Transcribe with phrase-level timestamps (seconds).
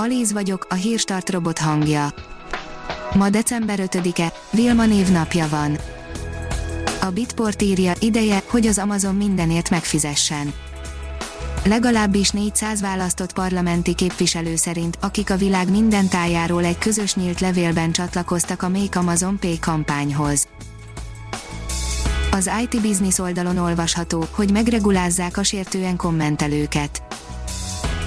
[0.00, 2.08] Alíz vagyok, a hírstart robot hangja.
[3.14, 5.78] Ma december 5-e, Vilma névnapja van.
[7.00, 10.52] A Bitport írja, ideje, hogy az Amazon mindenért megfizessen.
[11.64, 17.92] Legalábbis 400 választott parlamenti képviselő szerint, akik a világ minden tájáról egy közös nyílt levélben
[17.92, 20.48] csatlakoztak a Make Amazon Pay kampányhoz.
[22.30, 27.02] Az IT Business oldalon olvasható, hogy megregulázzák a sértően kommentelőket.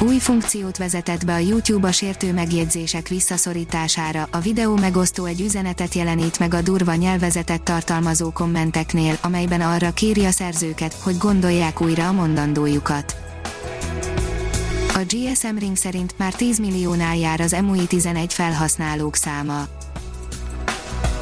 [0.00, 5.94] Új funkciót vezetett be a YouTube a sértő megjegyzések visszaszorítására, a videó megosztó egy üzenetet
[5.94, 12.08] jelenít meg a durva nyelvezetet tartalmazó kommenteknél, amelyben arra kéri a szerzőket, hogy gondolják újra
[12.08, 13.16] a mondandójukat.
[14.94, 19.68] A GSM Ring szerint már 10 milliónál jár az MUI 11 felhasználók száma.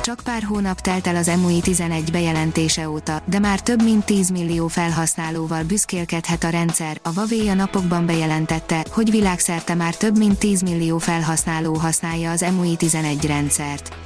[0.04, 4.30] Csak pár hónap telt el az MUI 11 bejelentése óta, de már több mint 10
[4.30, 7.00] millió felhasználóval büszkélkedhet a rendszer.
[7.02, 12.76] A Huawei napokban bejelentette, hogy világszerte már több mint 10 millió felhasználó használja az MUI
[12.76, 13.96] 11 rendszert.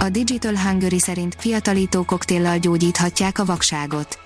[0.00, 4.18] A Digital Hungary szerint fiatalító koktéllal gyógyíthatják a vakságot.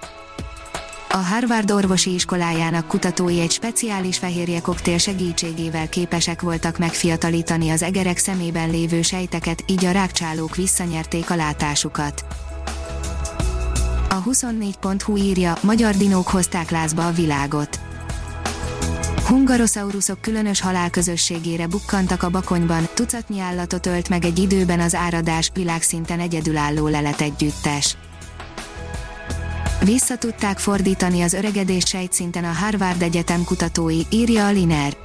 [1.12, 8.18] A Harvard orvosi iskolájának kutatói egy speciális fehérje koktél segítségével képesek voltak megfiatalítani az egerek
[8.18, 12.24] szemében lévő sejteket, így a rákcsálók visszanyerték a látásukat.
[14.08, 17.80] A 24.hu írja, magyar dinók hozták lázba a világot.
[19.26, 26.20] Hungarosaurusok különös halálközösségére bukkantak a bakonyban, tucatnyi állatot ölt meg egy időben az áradás, világszinten
[26.20, 27.96] egyedülálló lelet együttes.
[29.84, 34.96] Vissza tudták fordítani az öregedés sejtszinten a Harvard Egyetem kutatói, írja a Liner.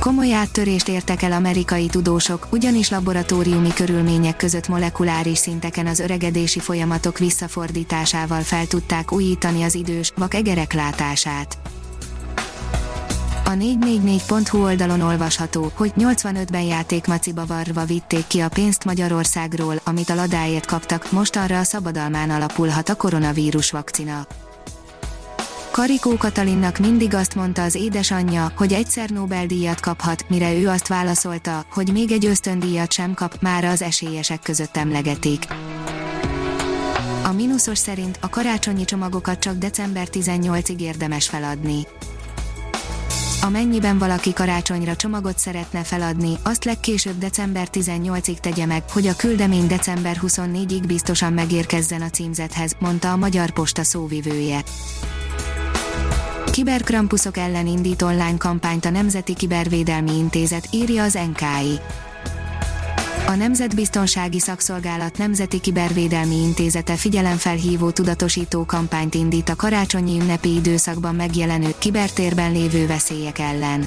[0.00, 7.18] Komoly áttörést értek el amerikai tudósok, ugyanis laboratóriumi körülmények között molekuláris szinteken az öregedési folyamatok
[7.18, 11.58] visszafordításával fel tudták újítani az idős, vak egerek látását.
[13.46, 20.14] A 444.hu oldalon olvasható, hogy 85-ben játékmaciba varva vitték ki a pénzt Magyarországról, amit a
[20.14, 24.26] ladáért kaptak, most arra a szabadalmán alapulhat a koronavírus vakcina.
[25.70, 31.64] Karikó Katalinnak mindig azt mondta az édesanyja, hogy egyszer Nobel-díjat kaphat, mire ő azt válaszolta,
[31.70, 35.46] hogy még egy ösztöndíjat sem kap, már az esélyesek között emlegetik.
[37.24, 41.86] A mínuszos szerint a karácsonyi csomagokat csak december 18-ig érdemes feladni.
[43.46, 49.66] Amennyiben valaki karácsonyra csomagot szeretne feladni, azt legkésőbb december 18-ig tegye meg, hogy a küldemény
[49.66, 54.62] december 24-ig biztosan megérkezzen a címzethez, mondta a Magyar Posta szóvivője.
[56.52, 61.80] Kiberkrampuszok ellen indít online kampányt a Nemzeti Kibervédelmi Intézet, írja az NKI.
[63.26, 71.74] A Nemzetbiztonsági Szakszolgálat Nemzeti Kibervédelmi Intézete figyelemfelhívó tudatosító kampányt indít a karácsonyi ünnepi időszakban megjelenő,
[71.78, 73.86] kibertérben lévő veszélyek ellen.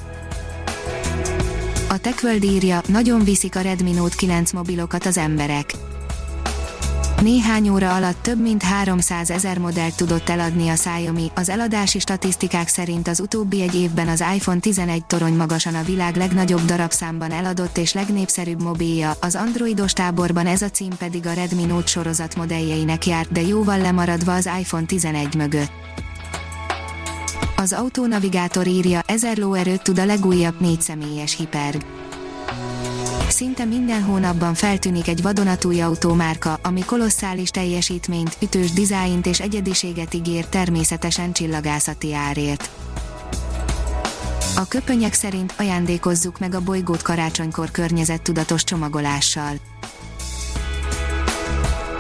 [1.90, 5.74] A TechWorld írja, nagyon viszik a Redmi Note 9 mobilokat az emberek.
[7.22, 12.68] Néhány óra alatt több mint 300 ezer modellt tudott eladni a Xiaomi, az eladási statisztikák
[12.68, 17.78] szerint az utóbbi egy évben az iPhone 11 torony magasan a világ legnagyobb darabszámban eladott
[17.78, 23.06] és legnépszerűbb mobilja, az androidos táborban ez a cím pedig a Redmi Note sorozat modelljeinek
[23.06, 25.72] járt, de jóval lemaradva az iPhone 11 mögött.
[27.56, 31.82] Az autónavigátor írja, 1000 lóerőt tud a legújabb négy személyes hiperg
[33.40, 40.46] Szinte minden hónapban feltűnik egy vadonatúj autómárka, ami kolosszális teljesítményt, ütős dizájnt és egyediséget ígér
[40.46, 42.70] természetesen csillagászati árért.
[44.56, 49.54] A köpönyek szerint ajándékozzuk meg a bolygót karácsonykor környezettudatos csomagolással.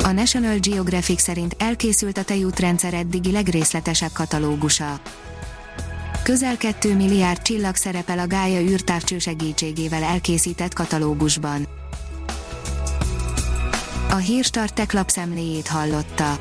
[0.04, 5.00] A National Geographic szerint elkészült a tejútrendszer eddigi legrészletesebb katalógusa
[6.30, 11.68] Közel 2 milliárd csillag szerepel a Gája űrtávcső segítségével elkészített katalógusban.
[14.10, 16.40] A Hírstart tech lapszemléjét hallotta.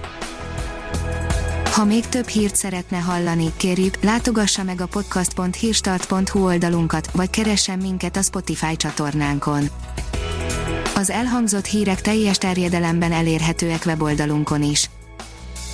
[1.64, 8.17] Ha még több hírt szeretne hallani, kérjük, látogassa meg a podcast.hírstart.hu oldalunkat, vagy keressen minket
[8.17, 9.69] a Spotify csatornánkon.
[10.94, 14.90] Az elhangzott hírek teljes terjedelemben elérhetőek weboldalunkon is